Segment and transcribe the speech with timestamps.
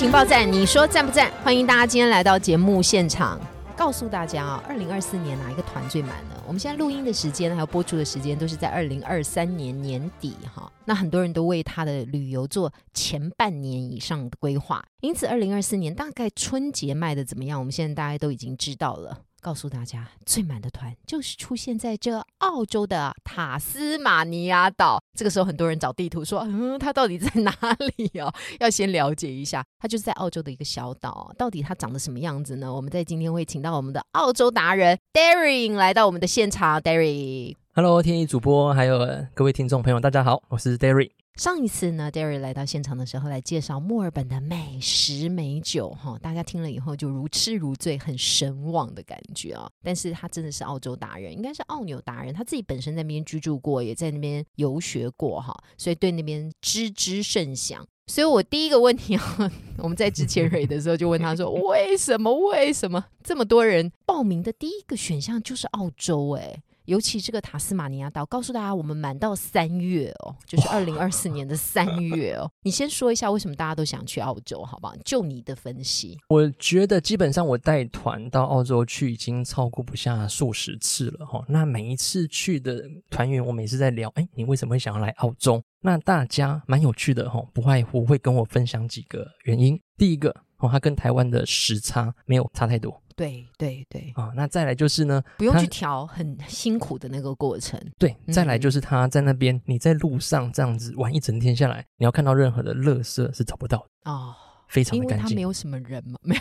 [0.00, 1.30] 情报站，你说赞不赞？
[1.44, 3.38] 欢迎大家今天来到节目现场，
[3.76, 6.42] 告诉大家啊，二零二四年哪一个团最满呢？
[6.46, 10.72] 我们现在录音的时间还有播出的时间都是在二零二三年年底哈。
[10.86, 17.58] 那很多人都为他的旅游做前半年以上的规划，因此二零二四年大概春节卖的怎么样？
[17.58, 19.18] 我们现在大家都已经知道了。
[19.40, 25.02] 告诉大家，最满的团就是出现在这澳洲的塔斯马尼亚岛。
[25.16, 27.52] 这个时候，很多人找地图说：“嗯，它到底在哪
[27.96, 31.32] 里哦？” 要先了解一下，它就是在澳洲的一个小岛。
[31.36, 32.72] 到底它长得什么样子呢？
[32.72, 36.80] 我们在今天会请到我们的澳洲达人 Darry 来到我们的现场。
[36.80, 38.98] Darry，Hello，天意主播，还有
[39.34, 41.19] 各位听众朋友，大家好，我是 Darry。
[41.36, 49.70] 上一次呢，Derry 来到现场的时候，来介绍墨尔本的美食美酒，哈，大家听了以后就如痴如醉，很神往的感觉啊。
[49.82, 57.86] 但是他真的是澳洲达人，应该是澳纽达人，他自己本身在那边居住过，也在那边游学过，哈，所以对那边知之甚详。
[58.06, 66.32] 所以我第一个问题啊， 我们在之前蕊的时候就问他说， 为什么为什么这么多人报名的第一个选项就是澳洲？
[66.32, 66.62] 哎。
[66.90, 72.50] 尤其这个塔斯马尼亚岛，告诉大家，我们满到三月哦，就是二零二四年的三月哦。
[72.64, 74.96] 你先说一下为什么大家都想去澳洲，好不好？
[75.04, 81.44] 就你的分析，我觉得基本上我带团到澳洲去已经超过不下数十次了哈。
[81.46, 85.62] 那每一次去的团员，我每次在聊，哎，你为什么会想要来澳洲？
[85.82, 89.80] 那大家蛮有趣的哈，不外乎会跟我分享几个原因。
[89.96, 93.02] 第一个哦，它跟台湾的时差没有差太多。
[93.16, 97.78] 对对对啊，那再来就是呢，不用去调很辛苦的那个过程。
[97.98, 104.34] 对，再来就是他在那边，你在路上这样子玩一整天下来，你要看到任何的垃圾是找不到的哦。
[104.68, 106.40] 非常的干净，因为他没有什么人嘛，没有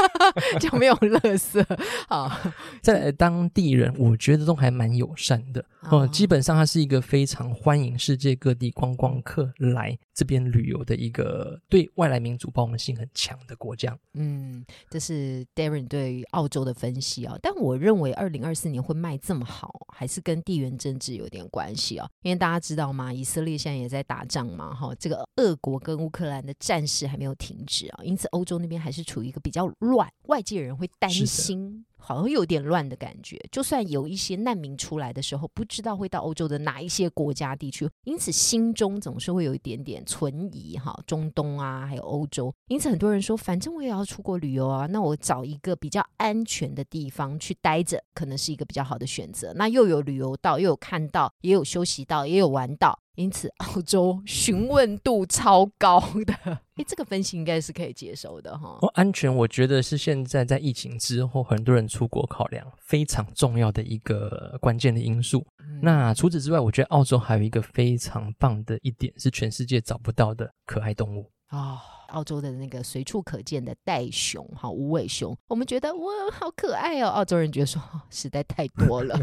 [0.58, 1.62] 就没有垃圾
[2.08, 2.40] 啊。
[2.80, 6.08] 在当地人，我觉得都还蛮友善的哦。
[6.08, 13.96] 基本上，它是一个非常欢迎世界各地观光客来这边旅游的一个对外来民族包容性很强的国家。
[14.14, 17.38] 嗯，这是 Darren 对澳洲的分析啊。
[17.40, 22.10] 但我认为，二零二四年会卖这么好，还是跟地缘政治有点关系啊。
[22.22, 23.12] 因为大家知道吗？
[23.12, 27.56] 以色列现在也在打仗嘛，哈，这个俄国跟乌克兰的战事还没有停。
[27.68, 33.38] 止啊，因此欧洲那边还是处于一个比较乱，外界人会担心，好像有点乱的感觉。
[33.52, 40.98] 就算有一些难民出来的时候，不知道会到欧洲的哪一些国家地区，因此心中总是会有一点点存疑哈。
[41.06, 49.52] 中东啊，还有欧洲，因此很多人说，反正我也要出国旅游啊，那我找一个比较安全的地方去待着，可能是一个比较好的选择。
[49.54, 52.98] 那又有旅游到，又有看到，也有休息到，也有玩到。
[53.18, 56.32] 因此， 澳洲询问度超高的，
[56.76, 58.78] 哎，这个分析应该是可以接受的哈。
[58.80, 65.44] 哦，安全，我觉得是现在在疫情之后，很多人出国考量非常重要的一个关键的因素。
[65.82, 71.97] 那除此之外，我觉得澳洲还有一个非常棒的一点，是全世界找不到的可爱动物啊。
[72.08, 77.08] 澳洲的那个随处可见的袋熊，哈，无尾熊，我们觉得哇，好可爱哦。
[77.08, 77.80] 澳洲人觉得说
[78.10, 79.18] 实在太多了，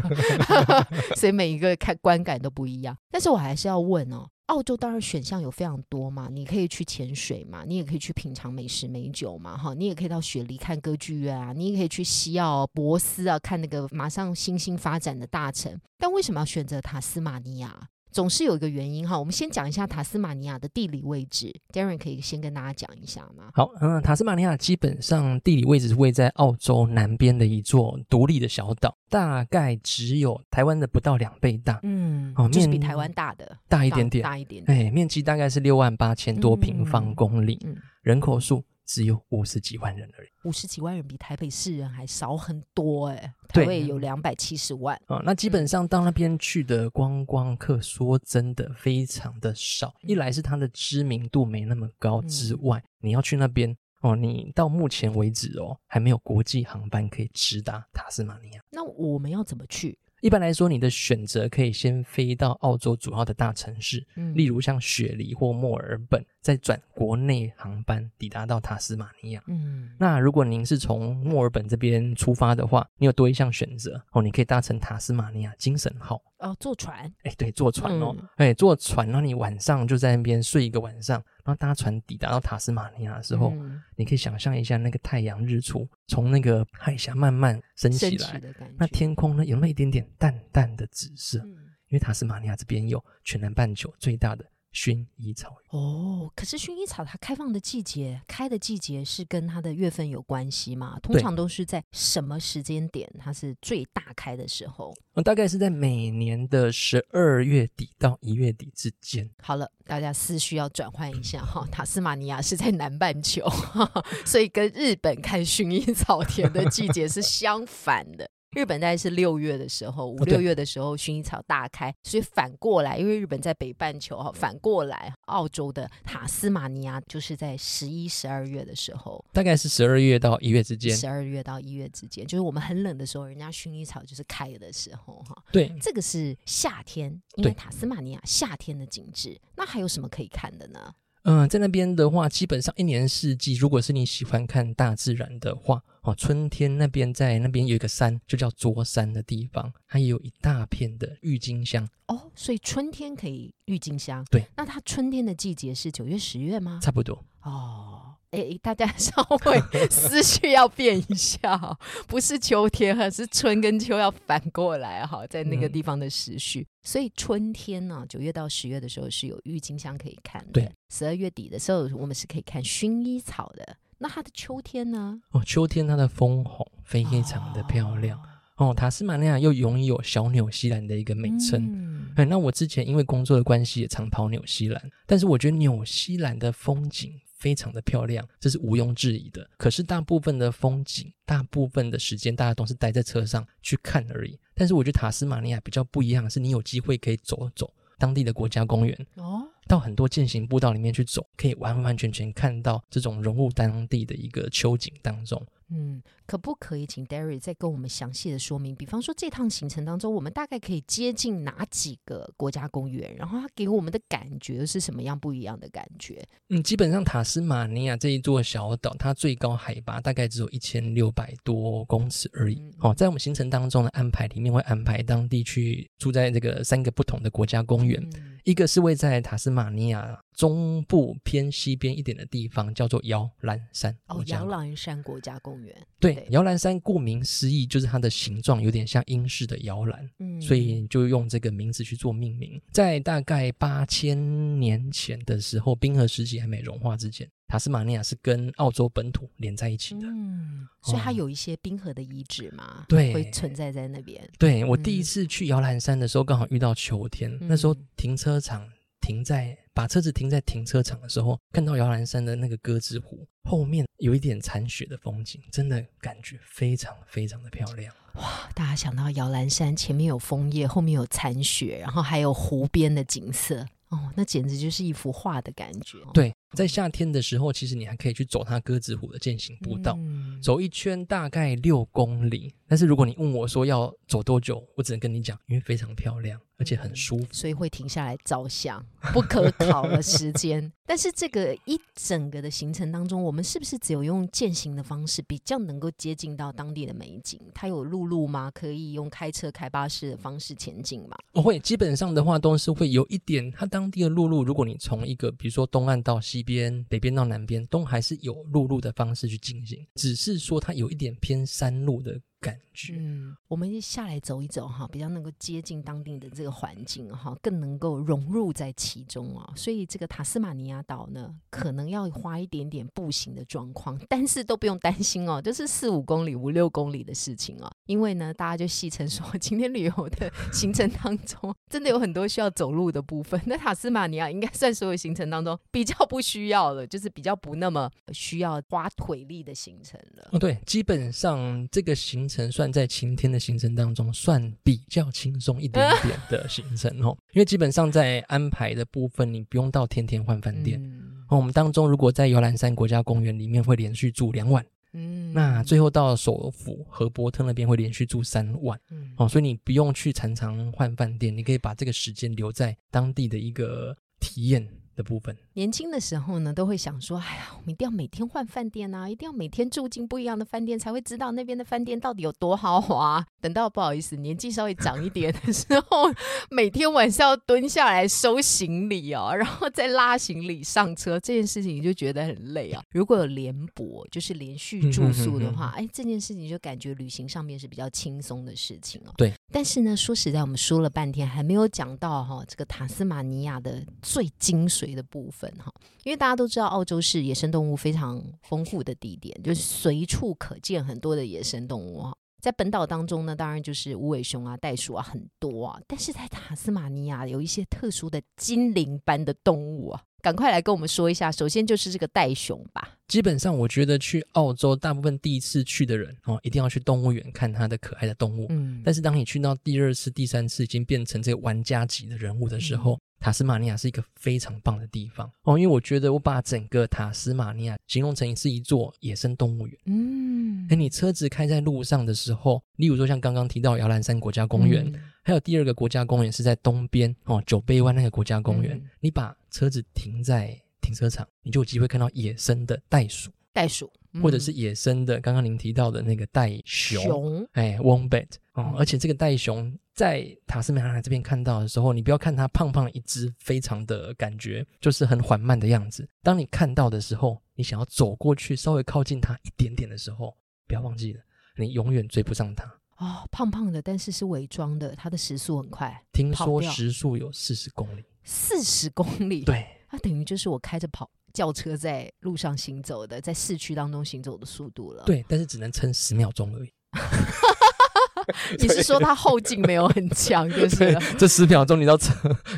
[1.16, 2.96] 所以每一个看观感都不一样。
[3.10, 15.76] 但是我还是要问哦，澳洲当然选项有非常多嘛，你可以去潜水嘛，你也可以去品尝美食美酒嘛，哈，你也可以到雪梨看歌剧院啊，你也可以去西澳博斯啊看那个马上新兴发展的大城。
[15.98, 17.88] 但为什么要选择塔斯马尼亚？
[18.16, 21.54] 总是有一个原因哈，我们先讲一下塔斯马尼亚的地理位置。
[21.70, 23.50] Darren 可以先跟大家讲一下吗？
[23.52, 31.78] 好，嗯，塔斯马尼亚基本上地理位置是位在澳洲南边的一座独立的小岛，大概只有台湾的不到两倍大。
[31.82, 34.64] 嗯，哦，就是比台湾大的大一点点，大一点。
[34.66, 37.60] 哎，面积大概是六万八千多平方公里，
[38.00, 38.64] 人口数。
[38.86, 43.34] 只有五十几万人而已，五十几万人比台北市人还少很多哎。
[43.48, 49.94] 台北有两百七十万啊，那基本上到那边去的观光客，说真的非常的少。
[50.02, 58.62] 一来是它的知名度没那么高之外，你要去那边哦，你到目前为止哦，还没有国际航班可以直达塔斯马尼亚。
[58.70, 59.98] 那我们要怎么去？
[60.22, 64.04] 一般来说，你的选择可以先飞到澳洲主要的大城市，
[64.34, 66.24] 例如像雪梨或墨尔本。
[66.46, 69.42] 再转国内航班抵达到塔斯马尼亚。
[69.48, 76.22] 嗯，那如果您是从墨尔本这边出发的话，你有多一项选择哦，你可以搭乘塔斯马尼亚精神号。
[76.38, 78.14] 哦，坐船，哎，对，坐船哦。
[78.16, 83.82] 嗯，哎、坐船，然后你晚上就在那边睡一个晚上，然后搭船抵达到塔斯马尼亚的时候，嗯。
[83.96, 91.56] 你可以想象一下那个太阳日出从那个海峡慢慢升起来，起的感觉，那天空呢有那么一点点淡淡的紫色，嗯。
[91.88, 94.44] 因为塔斯马尼亚这边有全南半球最大的
[94.76, 95.56] 薰衣草。
[95.70, 100.98] 哦，可是薰衣草它开放的季节、开的季节是跟它的月份有关系吗？
[101.02, 104.94] 通常都是在什么时间点它是最大开的时候？
[105.14, 109.28] 呃，大概是在每年的十二月底到一月底之间。
[109.42, 111.66] 好了，大家思绪要转换一下哈。
[111.72, 113.48] 塔斯马尼亚是在南半球，
[114.26, 118.30] 所以跟日本开薰衣草田的季节是相反的。
[118.56, 130.96] 日本大概是六月的时候，五六月的时候薰衣草大开，所以反过来，因为日本在北半球哈，反过来澳洲的塔斯马尼亚就是在十一、十二月的时候，大概是十二月到一月之间。
[130.96, 135.36] 十二月到一月之间，就是我们很冷的时候，人家薰衣草就是开的时候哈。
[135.52, 140.94] 对，这个是夏天，因为塔斯马尼亚夏天的景致，那还有什么可以看的呢？
[141.28, 154.24] 嗯、在那边的话，基本上一年四季，如果是你喜欢看大自然的话，哦，春天那边在那边有一个山，就叫桌山的地方，它也有一大片的郁金香，哦，所以春天可以郁金香。
[154.30, 156.78] 对，那它春天的季节是九月、十月吗？
[156.80, 157.24] 差不多。
[157.42, 157.95] 哦，
[158.30, 166.66] 哎，大家稍微 思绪要变一下哦，不是秋天哈，是春跟秋要反过来哈，在那个嗯地方的时序。
[166.82, 173.76] 所以春天呢，九月到十月的时候是有郁金香可以看的对，十二月底的时候我们是可以看薰衣草的。
[173.98, 175.20] 那它的秋天呢？
[175.30, 178.20] 哦，秋天它的枫红非常的漂亮。
[178.56, 181.62] 哦，塔斯马尼亚又拥有小纽西兰的一个美称。
[181.62, 189.48] 嗯哎、那我之前因为工作的关系也常跑纽西兰，但是我觉得纽西兰的风景非常的漂亮，这是毋庸置疑的。
[189.56, 194.38] 可是大部分的风景，大部分的时间大家都是待在车上去看而已。
[194.54, 205.44] 但是我觉得塔斯马尼亚比较不一样，是你有机会可以走走当地的国家公园，哦，到很多践行步道里面去走，可以完完全全看到这种融入当地的一个秋景当中。
[205.68, 208.74] 嗯，可不可以请 Derry 再跟我们详细的说明？
[208.76, 213.12] 比方说这趟行程当中，我们大概可以接近哪几个国家公园？
[213.16, 216.24] 然后它给我们的感觉是什么样不一样的感觉？
[216.50, 222.72] 嗯，基本上塔斯马尼亚这一座小岛，它最高海拔大概只有一千六百多公尺而已嗯。
[222.80, 228.00] 哦，在我们行程当中的安排里面，会安排当地去住在这个三个不同的国家公园。
[228.14, 234.46] 嗯一个是位在塔斯马尼亚中部偏西边一点的地方，叫做摇篮山哦摇。
[234.46, 240.08] 篮山国家公园，对对，摇篮山顾名思义，就是它的形状有点像英式的摇篮。
[240.20, 242.60] 嗯，所以就用这个名字去做命名。
[242.70, 244.16] 在大概八千
[244.60, 250.06] 年前的时候，冰河时期还没融化之前，塔斯马尼亚是跟澳洲本土连在一起的。
[250.06, 254.28] 嗯，所以它哦有一些冰河的遗址嘛，对会存在在那边。
[254.38, 258.68] 对我第一嗯次去摇篮山的时候，刚好遇到秋天，那时候嗯停车场
[259.00, 267.94] 停在把车子停在停车场的时候，看到摇篮山的那个鸽子湖后面有一点残雪的风景，真的感觉非常非常的漂亮。
[268.14, 273.60] 哇大家想到摇篮山前面有枫叶，后面有残雪，然后还有湖边的景色，
[273.90, 275.98] 哦，那简直就是一幅画的感觉。
[276.14, 279.96] 对，在夏天的时候，其实你还可以去走它鸽子湖的践行步道。
[279.98, 287.26] 嗯走一圈大概六公里，但是如果你问我说要走多久，我只能跟你讲，因为非常漂亮，而且很舒服。
[287.30, 290.72] 所以会停下来照相，不可考的时间。
[290.88, 297.40] 但是这个一整个的行程当中，我们是不是只有用践行的方式，比较能够接近到当地的美景？
[297.52, 298.50] 它有陆路吗？
[298.54, 301.16] 可以用开车、开巴士的方式前进吗？
[301.32, 312.94] 我会基本上的话都是会有一点，它当地的陆路，如果你从一个比如说东岸到西边，北边到南边，都还是有陆路的方式去进行，只是说它有一点偏山路的感觉。
[312.98, 319.52] 嗯，我们下来走一走哈，比较能够接近当地的这个环境哈，更能够融入在其中啊。
[319.56, 327.70] 所以这个塔斯马尼亚岛呢，可能要花一点点步行的状况，但是都不用担心哦，就是四五公里、五六公里的事情哦。
[327.86, 333.40] 因为呢，大家就戏称说，今天旅游的行程当中， 真的有很多需要走路的部分。
[333.46, 340.28] 那塔斯马尼亚应该算所有行程当中比较不需要了，就是比较不那么需要花腿力的行程了。
[340.32, 347.16] 哦，对，基本上这个行程算在晴天的行程当中，算比较轻松一点 点的行程哦。
[347.32, 350.80] 因为基本上在安排的部分，你不用到天天换饭店。
[350.82, 358.78] 嗯哦，我们当中如果在游览山国家公园里面会连续住两晚，嗯那最后到首府和伯特那边会连续住三晚。
[358.90, 364.66] 嗯哦，所以你不用去常常换饭店，你可以把这个时间留在当地的一个体验
[364.96, 365.36] 的部分。
[365.52, 376.10] 年轻的时候呢，都会想说：“哎呀，我们一定要每天换饭店啊，一定要每天住进不一样的饭店，才会知道那边的饭店到底有多豪华。”等到不好意思，年纪稍微长一点的时候，
[376.50, 382.82] 每天晚上要蹲下来收行李哦，然后再拉行李上车，这件事情你就觉得很累啊。
[382.90, 389.12] 如果有联泊，就是连续住宿的话，哎，这件事情就感觉旅行上面是比较轻松的事情哦。
[389.16, 395.72] 对，但是呢，说实在，我们说了半天，还没有讲到哈这个塔斯马尼亚的最精髓的部分哈，
[396.04, 402.16] 因为大家都知道，澳洲是野生动物非常丰富的地点，就是随处可见很多的野生动物哈。
[402.40, 411.32] 在本岛当中呢，当然就是无尾熊啊、袋鼠啊很多啊，但是在塔斯马尼亚有一些特殊的精灵般的动物啊，赶快来跟我们说一下。
[411.32, 412.96] 首先就是这个袋熊吧。
[413.08, 418.46] 基本上，我觉得去澳洲，大部分第一次去的人哦，一定要去动物园看它的可爱的动物。
[418.50, 422.96] 嗯，但是当你去到第二次、第三次，已经变成这个玩家级的人物的时候。
[423.18, 429.78] 塔斯马尼亚是一个非常棒的地方哦，因为我觉得我把整个塔斯马尼亚形容成是一座野生动物园。
[429.86, 434.92] 嗯，哎，你车子开在路上的时候，例如说像刚刚提到摇篮山国家公园，
[435.22, 443.30] 还有第二个国家公园是在东边哦，九杯湾那个国家公园，你把车子停在停车场，你就有机会看到野生的袋鼠。
[443.52, 443.90] 袋鼠，
[444.22, 456.08] 或者是野生的，刚刚您提到的那个袋熊，哎，wombat 哦，而且这个袋熊在塔斯马尼亚这边看到的时候，你不要看它胖胖一只，非常的感觉就是很缓慢的样子。
[456.22, 461.20] 当你看到的时候，你想要走过去稍微靠近它一点点的时候，不要忘记了，
[461.56, 462.64] 你永远追不上它。
[462.98, 471.10] 哦，胖胖的，但是是伪装的，它的时速很快，听说时速有四十公里，四十公里，对，它等于就是我开着跑。
[471.36, 475.04] 轿车在路上行走的，在市区当中行走的速度了。
[475.04, 476.72] 对，但是只能撑十秒钟而已。
[478.58, 482.10] 你是说他后劲没有很强，就是这十秒钟，你到车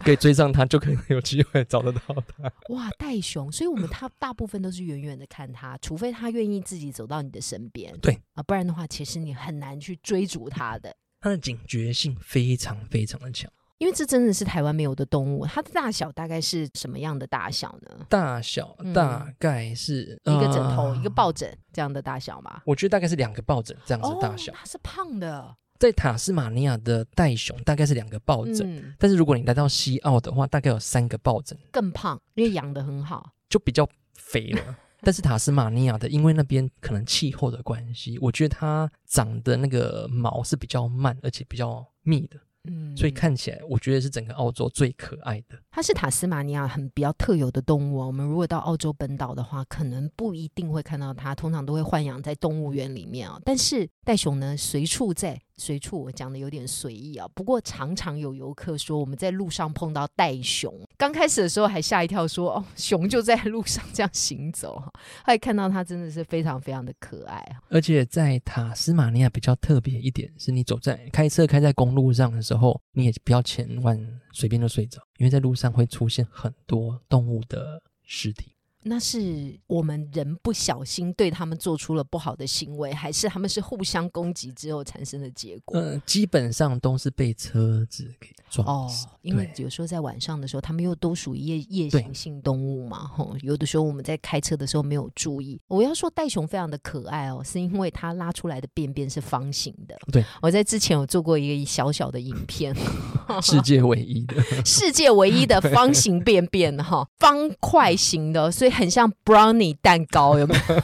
[0.04, 2.50] 可以追上他，就可以有机会找得到他。
[2.73, 7.92] 哇，袋熊，所以我们他大部分都是远远的看他，除非他愿意自己走到你的身边。
[7.99, 10.94] 对啊，不然的话，其实你很难去追逐他的。
[11.20, 13.50] 他的警觉性非常非常的强。
[13.78, 18.06] 因为这真的是台湾没有的动物，它的大小大概是什么样的大小呢？
[18.08, 22.61] 大小大概是一个枕头、一个抱枕这样的大小嘛？
[22.66, 24.52] 我觉得大概是两个抱枕这样子大小。
[24.52, 34.76] 它是胖的，在塔斯马尼亚的袋熊大概是两个抱枕，但是如果你来到西澳的话，大概有三个抱枕，更胖，因为养的很好，就比较肥了。
[35.02, 42.37] 但是塔斯马尼亚的，因为那边可能气候的关系，我觉得它长的那个毛是比较慢，而且比较密的。
[42.65, 45.59] 嗯，所以看起来，我觉得是整个澳洲最可爱的。
[45.71, 47.99] 它是塔斯马尼亚很比较特有的动物。
[47.99, 53.41] 我们如果到澳洲本岛的话，可能不一定会看到它，通常都会豢养在动物园里面啊。
[53.45, 55.41] 但是袋熊呢，随处在。
[55.59, 64.93] 随处我讲的有点随意啊，不过常常有游客说我们在路上碰到袋熊，刚开始的时候还吓一跳，说哦熊就在路上这样行走哈，后
[65.27, 67.61] 来看到它真的是非常非常的可爱啊。
[67.69, 73.99] 而且在塔斯马尼亚比较特别一点是，你走在开车开在公路上的时候，你也不要千万
[74.33, 78.53] 随便就睡着，因为在路上会出现很多动物的尸体。
[78.85, 85.78] 那是我们人不小心对他们做出了不好的行为，还是他们是互相攻击之后产生的结果？
[85.78, 89.06] 嗯，基本上都是被车子给撞死。
[89.23, 92.99] 因为有时候在晚上的时候，他们又都属于夜夜行性动物嘛。
[93.08, 95.61] 吼，有的时候我们在开车的时候没有注意。
[95.68, 99.99] 我要说袋熊非常的可爱哦，是因为它拉出来的便便是方形的。
[100.11, 102.75] 对，我在之前有做过一个小小的影片，
[103.42, 110.75] 世界唯一的，世界唯一的方形便便哈，方块型的，所很像 brownie 蛋糕，有没有？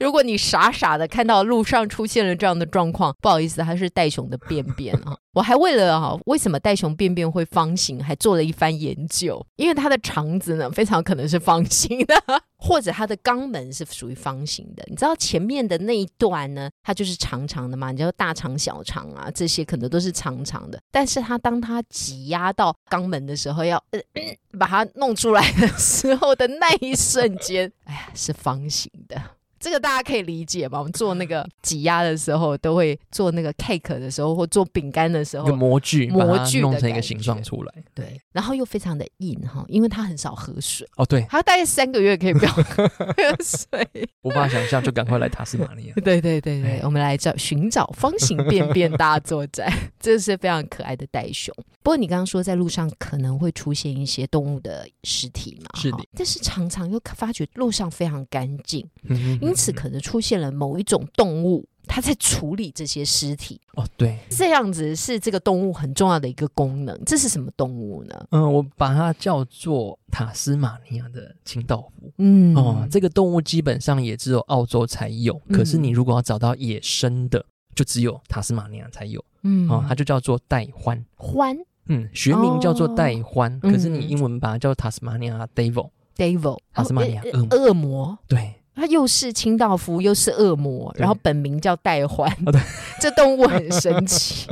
[0.00, 5.16] 如果你傻傻的看到路上出现了这样的状况，不好意思，它是袋熊的便便啊。
[5.34, 9.44] 我还为了哈，为什么袋熊便便会方形，还做了一番研究。
[9.56, 12.14] 因为它的肠子呢，非常可能是方形的，
[12.66, 14.84] 或者它的肛门是属于方形的。
[14.88, 17.90] 你知道前面的那一段呢，它就是长长的嘛？
[17.90, 20.80] 你知道大肠、小肠啊，这些可能都是长长的。
[20.90, 23.82] 但是它当它挤压到肛门的时候，要
[24.58, 29.20] 把它弄出来的时候的那一瞬间，哎呀，是方形的。
[29.66, 30.78] 这个大家可以理解吧？
[30.78, 37.74] 我们做那个挤压的时候，都会做那个 cake 的时候，或做饼干的时候，模具模具弄成一个形状出来。
[37.92, 40.88] 对，然后又非常的硬哈，因为它很少喝水。
[40.96, 42.88] 哦，对，它大概三个月可以不要喝
[43.40, 44.08] 水。
[44.22, 45.94] 无法想象，就赶快来塔斯马尼亚。
[46.04, 49.68] 对对对对，我们来找寻找方形便便大作战，
[49.98, 51.52] 这是非常可爱的袋熊。
[51.82, 55.80] 不过你刚刚说在路上可能会出现一些动物的尸体嘛？
[55.80, 58.88] 是的，但是常常又发觉路上非常干净，
[59.40, 63.60] 因此可能出现了某一种动物，它在处理这些尸体。
[63.74, 66.96] 哦，对，这样子是这个动物很重要的一个功能。
[67.04, 68.26] 这是什么动物呢？
[68.30, 72.12] 嗯，我把它叫做塔斯马尼亚的清道夫。
[72.18, 77.44] 嗯，哦，这个动物基本上也只有澳洲才有，可是你如果要找到野生的，
[77.74, 79.24] 就只有塔斯马尼亚才有。
[79.42, 81.02] 嗯哦，它就叫做带獾。
[81.16, 81.56] 獾
[81.88, 85.90] 嗯，学名叫做带獾，可是你嗯英文把它叫塔斯马尼亚 devil。
[86.16, 88.18] devil，塔斯马尼亚恶魔。
[88.26, 92.30] 对，它又是清道夫，又是恶魔，然后本名叫戴獾。
[92.46, 92.60] 哦对
[93.00, 94.46] 这动物很神奇。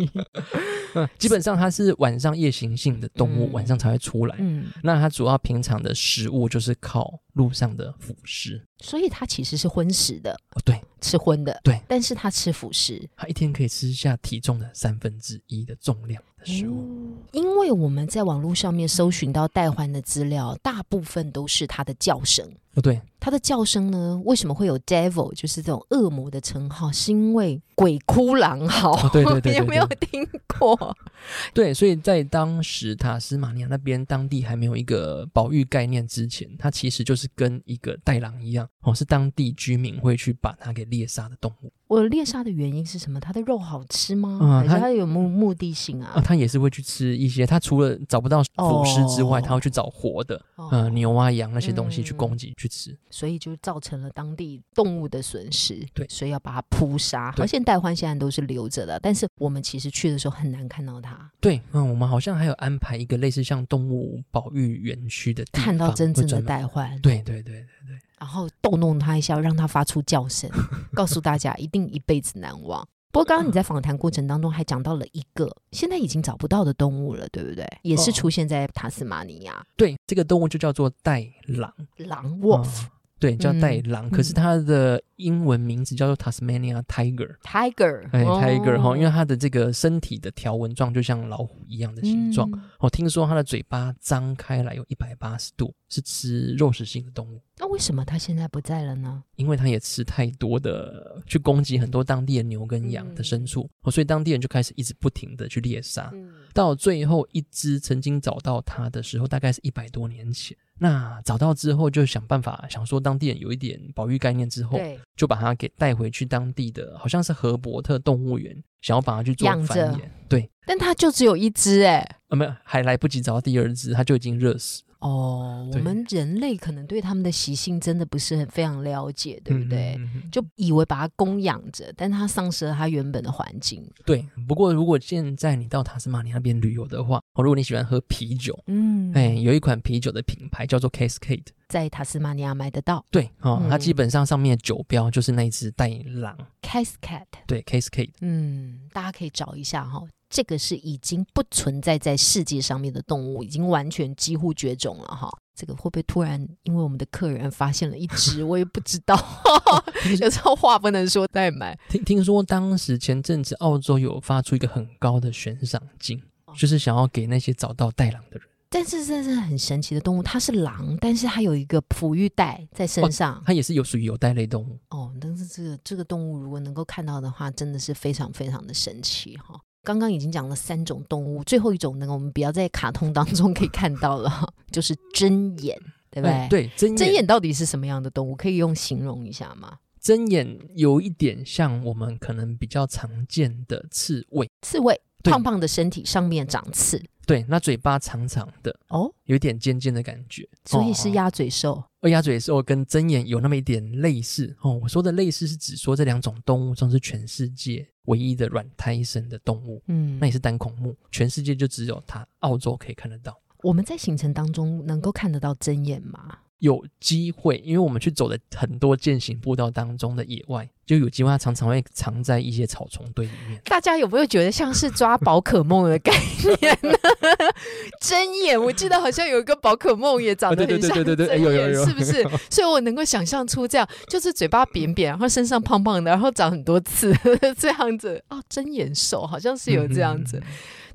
[0.95, 4.37] 嗯，基本上它是晚上夜行性的动物，嗯晚上才会出来。
[4.39, 8.63] 嗯，那它主要平常的食物就是靠路上的腐尸。
[8.81, 11.59] 所以它其实是荤食的，哦，对，吃荤的。
[11.65, 13.09] 对，但是它吃腐食。
[13.17, 17.17] 它一天可以吃下体重的三分之一的重量的食物。
[17.33, 22.47] 因为我们在网络上面搜寻到戴獾的资料，大部分都是它的叫声。
[22.75, 26.93] 哦，对，它的叫声呢，为什么会有 devil，就是这种恶魔的称号？
[26.93, 28.93] 是因为鬼哭狼嚎。
[28.93, 30.23] 哦，对对对 你对有没有听
[30.59, 30.95] 过？
[31.55, 43.21] 对，所以在当时塔斯马尼亚那边当地还没有一个保育概念之前，它其实就是跟一个带狼一样，哦，是当地居民会去把它给猎杀的动物我猎杀的原因是什么？
[43.21, 44.39] 它的肉好吃吗？
[44.43, 46.13] 嗯它还是它有目目的性啊？
[46.17, 52.95] 啊，它也是会去吃一些，它除了找不到腐尸之外，哦它会去找活的，哦呃，牛啊、羊那些东西去嗯攻击、去吃。
[53.15, 55.87] 所以就造成了当地动物的损失。
[55.95, 57.31] 对所以要把它扑杀。
[57.37, 67.01] 对而且戴獾现在都是留着的，但是我们其实去的时候很难看到它，对，嗯，我们好像还有安排一个类似像动物保育园区的地方，看到真正的会专门戴獾。
[67.01, 70.51] 对对对对对，然后逗弄它一下，让它发出叫声，
[70.93, 72.85] 告诉大家一定一辈子难忘。
[73.13, 77.65] 不过刚刚你在访谈过程当中还讲到了一个现在已经找不到的动物了，对不对？
[77.83, 82.91] 也是哦出现在塔斯马尼亚，对，这个动物就叫做袋狼狼 wolf、啊
[83.25, 87.37] 对，叫带嗯狼，可是它的英文名字叫做 Tasmania Tiger。
[87.43, 92.47] tiger，哎、哦 t i g e r 哈，因为它的这个身体的条纹状就像老虎一样的形状。
[92.53, 99.25] 嗯我、听说它的嘴巴张开来有一百八十度，是吃肉食性的动物，那为什么它现在不在了呢？
[99.37, 106.11] 因为它也吃太多的，去攻击很多当地的牛跟羊的牲畜，哦，所以当地人就开始一直不停的去猎杀。
[106.13, 110.55] 嗯，到最后一只曾经找到它的时候，大概是一百多年前。
[110.79, 120.01] 那找到之后，就想办法想说当地人有一点保育概念之后，对，就把它给带回去当地的，好像是河伯特动物园，想要把它去做繁衍。
[120.29, 124.83] 对，但它就只有一只哎、啊，没有，还来不及找到第二只，它就已经热死。
[125.05, 129.97] 哦，我对们人类可能对它们的习性真的不是很非常了解，对不对？
[129.97, 133.87] 嗯嗯嗯嗯就以为把它供养着，但它丧失了它原本的环境。
[134.07, 134.25] 对。
[134.49, 141.49] 不过如果现在你到塔斯马尼亚那边旅游的话，哦，如果你喜欢喝啤酒，嗯，哎，有一款啤酒的品牌叫做 Cascade。
[141.69, 147.25] 在塔斯马尼亚买得到对，哦，它嗯基本上上面的酒标就是那一只带狼，Cascade。
[147.47, 148.11] 对，Cascade。
[148.21, 150.03] 嗯，大家可以找一下哈、
[150.35, 155.31] 这个是已经不存在在世界上面的动物，已经完全几乎绝种了哈。
[155.55, 159.17] 这个会不会突然因为我们的客人发现了一只，我也不知道。
[160.21, 168.49] 有时候话不能说太满，听听说当时前阵子澳洲有发出一个很高的悬赏金，哦就是想要给那些找到带狼的人。
[168.69, 173.41] 但是这是很神奇的动物，它是狼，但是它有一个哺育袋在身上。
[173.47, 174.81] 它也是有属于有袋类动物。
[174.91, 179.55] 哦，但是这个这个动物如果能够看到的话，真的是非常非常的神奇哈。
[179.85, 185.79] 刚刚已经讲了三种动物，最后一种呢，我们不要在卡通当中可以看到了哈， 就是针眼，
[186.11, 186.33] 对不对？
[186.33, 188.35] 哎对，针针眼眼到底是什么样的动物？
[188.35, 189.79] 可以用形容一下吗？
[190.01, 195.01] 针眼有一点像我们可能比较常见的刺猬，刺猬，对
[195.33, 200.49] 胖胖的身体上面长刺对，那嘴巴长长的，哦，有一点尖尖的感觉，哦。
[200.67, 201.83] 所以是鸭嘴兽。
[202.01, 204.79] 而鸭嘴兽跟针眼有那么一点类似哦。
[204.83, 213.41] 我说的类似是指说这两种动物中是全世界唯一的软胎生的动物，嗯那也是单孔目，全世界就只有它澳洲可以看得到。
[213.63, 216.39] 我们在行程当中能够看得到针眼吗？
[216.65, 223.61] 有机会，因为我们去走的很多践行步道当中的野外，就有机会它常常会藏在一些草丛堆里面。
[223.67, 226.11] 大家有没有觉得像是抓宝可梦的概
[226.59, 226.99] 念呢？
[228.01, 232.27] 针眼，我记得好像有一个宝可梦也长得很像对对对对哎针眼，有有有是不是？
[232.49, 237.15] 所以我能够想象出这样，就是嘴巴扁扁，然后身上胖胖的，然后长很多刺，
[237.61, 240.39] 这样子哦，针眼兽好像是有这样子。
[240.39, 240.43] 嗯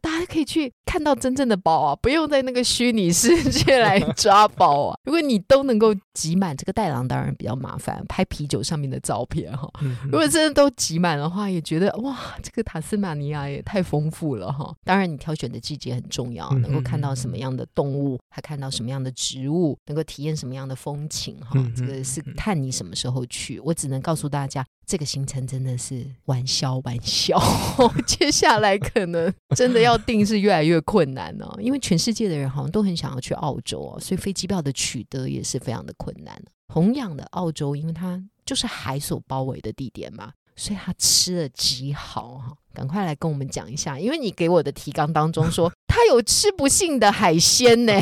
[0.02, 4.98] 大家可以去看到真正的宝啊，不用在那个虚拟世界 来抓宝啊。
[5.06, 9.70] 如果你都能够挤满这个袋狼，当然比较麻烦，拍啤酒上面的照片哈。
[9.82, 14.74] 嗯如果真的都挤满的话，也觉得哇，这个塔斯马尼亚也太丰富了哈。
[14.84, 21.74] 当然，你挑选的季节很重要，嗯能够看到什么样的动物，还看到什么样的植物，能够体验什么样的风情哈嗯。
[21.76, 23.60] 这个是看你什么时候去。
[23.60, 27.40] 我只能告诉大家，这个行程真的是玩笑玩笑，
[28.08, 36.42] 接下来可能真的要定是越来越困难哦，因为全世界的人好像都很想要去澳洲哦，所以飞机票的取得也是非常的困难。
[36.68, 42.56] 同样的，澳洲因为它就是海所包围的地点嘛，所以它吃的极好哈。
[42.74, 47.94] 赶快来跟我们讲一下，因为你给我的提纲当中说 它有吃不尽的海鲜呢，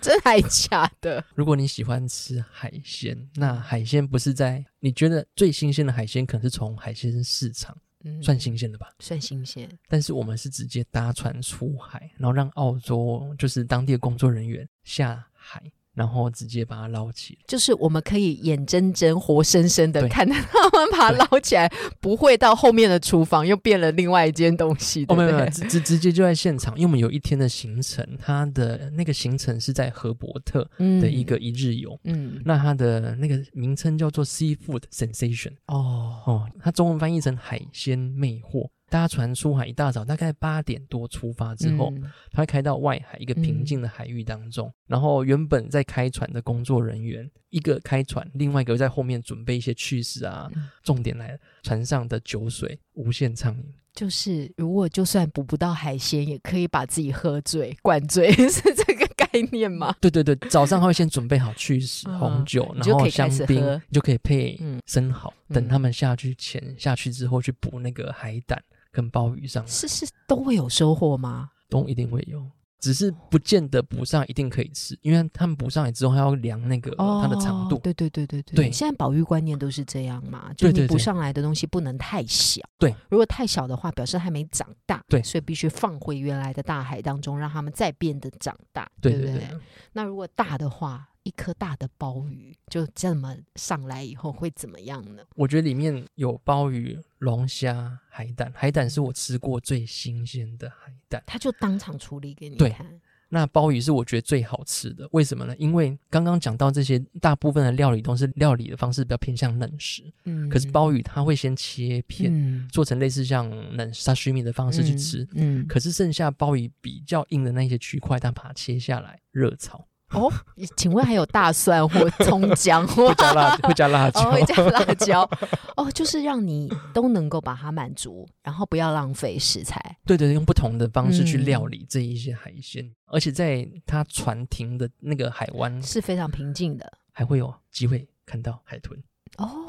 [0.00, 1.24] 真还假的？
[1.34, 8.88] 如果你喜欢吃海鲜，那海鲜不是在你觉得最新鲜的海鲜，可能是从海鲜市场嗯算新鲜的吧？
[9.00, 15.62] 算新鲜，但是我们是直接搭船出海，然后让澳洲就是当地的工作人员下海，
[15.94, 17.40] 然后直接把它捞起来。
[17.46, 25.06] 就是我们可以眼睁睁、活生生的看着他们把它捞起来，不会到后面的厨房又变了另外一间东西？
[25.08, 31.98] 没有没有，直直直接就在现场，因为我们有一天的行程，它的那个行程是在荷伯特嗯的一个一日游。
[32.04, 38.68] 嗯那它的那个名称叫做 Seafood Sensation 哦哦，它中文翻译成海鲜魅惑。
[38.94, 50.48] 搭船出海，一大早大概八点多出发之后，嗯他开到外海一个平静的海域当中，然后原本在开船的工作人员，一个开船，另外一个在后面准备一些趣事啊。
[50.54, 53.74] 嗯重点来了，船上的酒水无限畅饮。
[53.94, 59.96] 就是如果就算捕不到海鲜，也可以把自己喝醉、灌醉， 是这个概念吗？
[60.00, 65.32] 对对对，早上他会先准备好趣事、嗯红酒，然后香槟，你就可以配嗯生蚝。
[65.48, 68.62] 等嗯他们下去前下去之后，去捕那个海胆
[68.94, 71.50] 跟鲍鱼上来，是是都会有收获吗？
[71.68, 72.42] 都一定会有。
[72.80, 77.76] 只是不见得捕上一定可以吃，因为他们捕上来之后还要量那个它的长度。
[77.76, 89.48] 哦对对对对对，对现在保育观念都是这样嘛，就你捕对对对上来的东西不能太小，对，如果太小的话，表示还没长大，对所以必须放回原来的大海当中，让他们再变得长大，不对不对，
[89.94, 95.22] 那如果大的话，一颗大的鲍鱼就这么上来以后会怎么样呢？
[95.34, 101.22] 我觉得里面有鲍鱼、龙虾、海胆，海胆是我吃过最新鲜的海胆。
[101.26, 102.86] 他就当场处理给你对看，
[103.28, 105.56] 那鲍鱼是我觉得最好吃的，为什么呢？
[105.56, 115.26] 因为刚刚讲到这些，大部分的料理都是料理的方式比较偏向冷食，嗯可是鲍鱼它会先切片，嗯做成类似像冷沙须米的方式去吃。
[115.32, 120.32] 嗯，可是剩下鲍鱼比较硬的那些区块，它把它切下来热炒，哦，
[120.76, 124.20] 请问还有大蒜或葱姜或 会加辣，会加辣椒。
[124.20, 125.30] 哦，会加辣椒，
[125.76, 129.98] 哦，就是让你都能够把它满足，然后不要浪费食材。
[130.06, 139.02] 对对对，用不同的方式去嗯料理这一些海鲜，而且在它船停的那个海湾，是非常平静的还会有机会看到海豚。
[139.38, 139.66] 哦。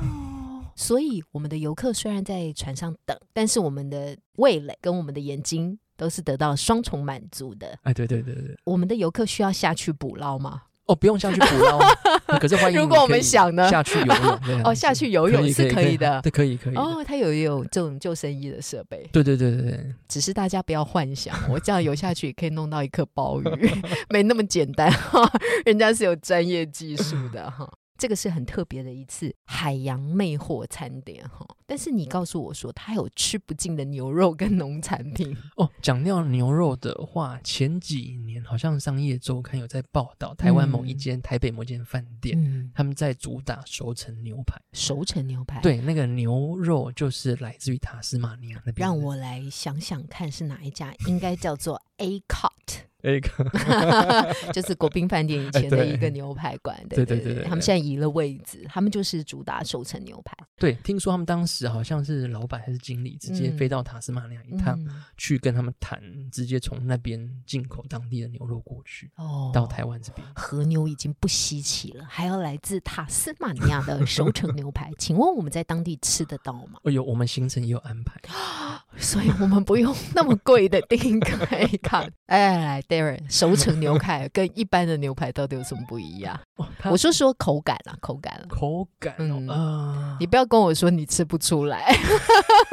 [0.77, 7.77] 所以我们的游客虽然在船上等，但是我们的味蕾跟我们的眼睛都是得到双重满足的。
[7.84, 10.63] 哎，对对对对，我们的游客需要下去捕捞吗？
[10.88, 11.79] 哦，不用下去捕捞，
[12.39, 16.21] 可是欢迎如果我们想呢下去游泳 哦，下去游泳是可以的。
[16.21, 16.75] 对，可以可以。
[16.75, 23.71] 哦，他有有这种救生衣的设备，对对对对对，只是大家不要幻想，我这样游下去也可以弄到一颗鲍鱼，
[24.10, 25.27] 没那么简单哈，
[25.65, 27.67] 人家是有专业技术的哈。
[27.97, 44.60] 这个是很特别的一次海洋魅惑餐点哈，但是你告诉我说它有吃不尽的牛肉跟农产品，哦，讲到牛肉的话，前几年好像商业周刊有在报道，台湾某一嗯间、台北某一间饭店，嗯，他们在主打熟成牛排。
[44.73, 48.81] 熟成牛排，，对，那个牛肉就是来自于塔斯马尼亚那边的。
[48.81, 52.75] 让我来想想看是哪一家，应该叫做 A Cut。
[53.06, 70.26] 那个 就是国宾饭店以前的一个牛排馆，对对对对对对他们现在移了位置，他们就是主打熟成牛排，对，听说他们当时好像是老板还是经理，直接嗯飞到塔斯马尼亚一趟，嗯去跟他们谈，直接从那边进口当地的牛肉过去，哦，到台湾这边。
[70.34, 76.80] 和牛已经不稀奇了，还要来自塔斯马尼亚的熟成牛排， 请问我们在当地吃得到吗？
[76.86, 78.20] 哎呦我们行程也有安排。
[78.98, 82.10] 所以我们不用那么贵的 订可以看。
[82.28, 86.39] 哎，来，Darren， 熟成牛排跟一般的牛排到底有什么不一样？
[86.58, 88.45] 哦，我说说口感啊，口感啊。
[88.49, 91.93] 口感哦，嗯啊你不要跟我说你吃不出来，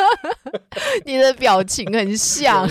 [1.04, 2.68] 你的表情很像，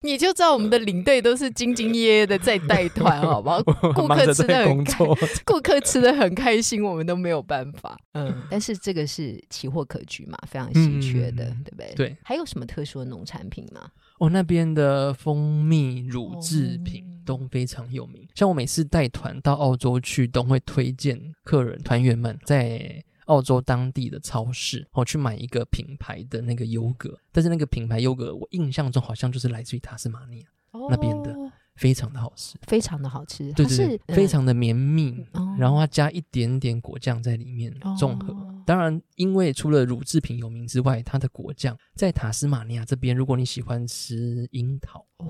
[0.00, 3.62] 你就知道我们的领队都是兢兢业业的在带团，好不好？
[3.94, 5.04] 顾客吃的很开，
[5.44, 7.98] 顾客吃的很开心，我们都没有办法。
[8.14, 11.94] 嗯，但是这个是奇货可居嘛，非常稀缺的，嗯对不对？
[11.94, 13.82] 对，还有什么特殊的农产品吗？
[14.22, 18.24] 哦，那边的蜂蜜乳制品哦都非常有名。
[18.36, 30.46] 像我每次带团到澳洲去，都会推荐客人团员们在澳洲当地的超市，哦，去买一个品牌的那个优格，但是那个品牌优格，我印象中好像就是来自于塔斯马尼亚，
[30.88, 32.56] 那边的哦非常的好吃。
[32.68, 38.32] 非常的好吃，它对对对是，非常的绵密，哦然后它加一点点果酱在里面综合。
[38.62, 45.26] 哦当然，因为除了乳制品有名之外，它的果酱在塔斯马尼亚这边，如果你喜欢吃樱桃、哦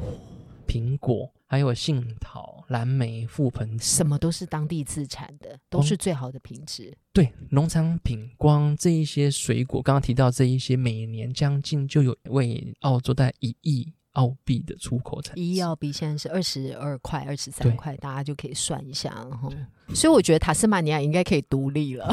[0.64, 6.96] 苹果，还有杏桃、蓝莓、覆盆子，什么都是当地自产的，都哦是最好的品质。
[7.12, 15.42] 对农产品，光这一些水果，刚刚提到这一些，每年将近就有为澳洲带一亿澳币的出口产值。
[15.42, 19.48] 一澳币现在是二十二块、二十三块，大家就可以算一下，了哈，
[19.94, 22.08] 所以我觉得塔斯马尼亚应该可以独立了，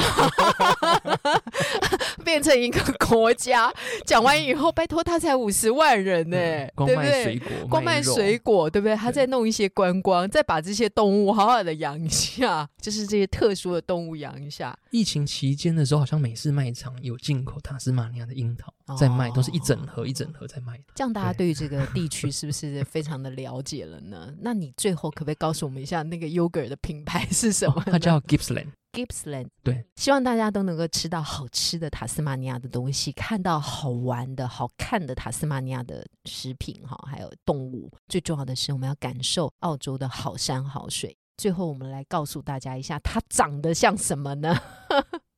[2.24, 3.72] 变成一个国家。
[4.06, 7.12] 讲完以后，拜托他才五十万人呢、嗯光对不对？
[7.12, 8.96] 卖水果，光卖水果，对不对？
[8.96, 14.78] 他对再弄一些观光，再把这些动物好好的养一下， 就是这些特殊的动物养一下。
[14.92, 20.84] 疫情期间的时候，好像美式卖场有进口塔斯马尼亚的樱桃在卖，都是一整盒一整盒在卖的。
[20.96, 24.34] 这样大家对对于这个地区 是不是非常的了解了呢？
[24.42, 27.74] 那你最后可不可以告诉我们一下那个 yogurt 的品牌是什么？
[27.78, 28.68] 哦它叫 Gippsland。
[28.92, 29.48] Gippsland。
[29.64, 37.92] 对，希望大家都能够吃到好吃的塔斯马尼亚的东西，看到好玩的好看的塔斯马尼亚的食品哈，还有动物。
[38.08, 41.16] 最重要的是，我们要感受澳洲的好山好水。
[41.38, 44.60] 最后，我们来告诉大家一下，它长得像什么呢？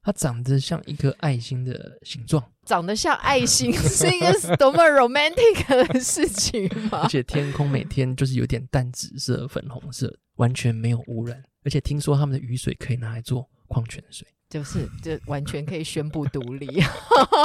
[0.03, 7.07] 它长得像一颗爱心的形状，长得像爱心，是一个多么 romantic 的事情吗 而？
[7.07, 11.43] 且天空每天就是有点淡紫色、粉红色，完全没有污染。
[11.63, 14.27] 而且听说他们的雨水可以拿来做矿泉水。
[14.49, 16.67] 就是这完全可以宣布独立。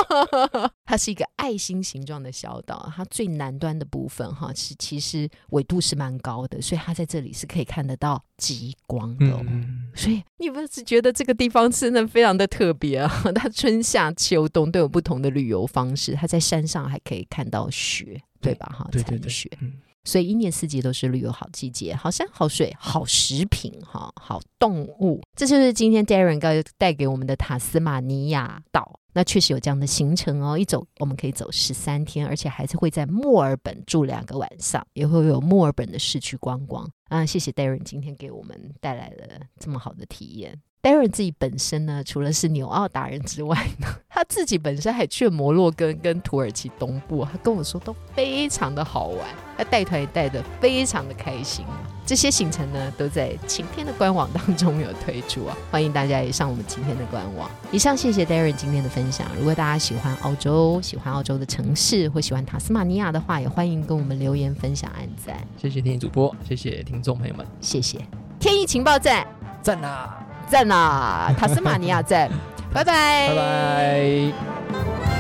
[0.85, 9.41] 它是一个爱心形状的小岛，它最南端的部分哈是其实纬度是蛮高的，所以它在这里是可以看得到极光的、哦。
[9.47, 13.09] 嗯，所以你不是觉得这个地方真的非常的特别啊？
[13.37, 18.67] 它春夏秋冬都有不同的旅游方式，它在山上还可以看到雪，对吧？
[18.77, 19.75] 哈，残雪。，嗯，
[20.07, 29.01] 所以一年四季都是旅游好季节，好山好水好食品哈，好动物，这就是今天 Darren 带带给我们的塔斯马尼亚岛。
[29.13, 37.25] 那确实有这样的行程哦，一走我们可以走十三天，而且还是会在墨尔本住两个晚上，也会有墨尔本的市区观光啊。
[37.25, 40.61] 谢谢 Darren 今天给我们带来了这么好的体验。
[40.87, 49.27] Darren 自己本身呢，除了是纽澳达人之外呢，他自己本身还去了摩洛哥跟土耳其东部，他跟我说都非常的好玩，
[49.59, 51.67] 他带团也带的非常的开心。
[52.07, 57.51] 这些行程呢，都在晴天的官网当中有推出啊，欢迎大家也上我们晴天的官网。
[57.73, 59.27] 以上谢谢 Darren 今天的分享。
[59.37, 67.99] 如果大家喜欢澳洲，喜欢澳洲的城市，或喜欢塔斯马尼亚的话，也欢迎跟我们留言分享、按赞，谢谢天意主播，谢谢听众朋友们，谢谢。
[68.39, 69.27] 天意情报站，
[69.61, 72.31] 赞啦，镇啊，塔斯马尼亚镇。
[72.73, 75.16] 拜拜，拜拜。